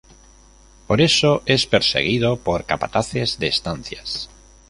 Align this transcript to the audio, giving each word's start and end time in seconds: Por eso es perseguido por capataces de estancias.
Por 0.87 0.99
eso 0.99 1.43
es 1.45 1.67
perseguido 1.67 2.37
por 2.37 2.63
capataces 2.65 3.37
de 3.37 3.45
estancias. 3.49 4.29